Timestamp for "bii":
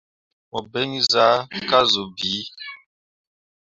2.17-2.43